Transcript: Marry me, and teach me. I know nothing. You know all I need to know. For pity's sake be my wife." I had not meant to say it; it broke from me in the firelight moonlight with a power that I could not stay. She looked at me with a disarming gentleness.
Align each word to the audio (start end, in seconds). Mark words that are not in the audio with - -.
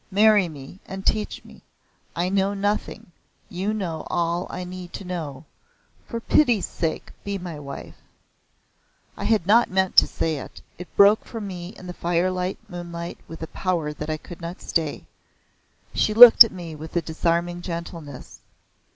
Marry 0.09 0.49
me, 0.49 0.79
and 0.87 1.05
teach 1.05 1.45
me. 1.45 1.61
I 2.15 2.27
know 2.27 2.55
nothing. 2.55 3.11
You 3.49 3.71
know 3.71 4.07
all 4.09 4.47
I 4.49 4.63
need 4.63 4.93
to 4.93 5.05
know. 5.05 5.45
For 6.07 6.19
pity's 6.19 6.65
sake 6.65 7.11
be 7.23 7.37
my 7.37 7.59
wife." 7.59 7.97
I 9.15 9.25
had 9.25 9.45
not 9.45 9.69
meant 9.69 9.95
to 9.97 10.07
say 10.07 10.37
it; 10.39 10.59
it 10.79 10.87
broke 10.97 11.23
from 11.23 11.45
me 11.45 11.75
in 11.77 11.85
the 11.85 11.93
firelight 11.93 12.57
moonlight 12.67 13.19
with 13.27 13.43
a 13.43 13.53
power 13.53 13.93
that 13.93 14.09
I 14.09 14.17
could 14.17 14.41
not 14.41 14.59
stay. 14.59 15.05
She 15.93 16.15
looked 16.15 16.43
at 16.43 16.51
me 16.51 16.73
with 16.73 16.95
a 16.95 17.03
disarming 17.03 17.61
gentleness. 17.61 18.39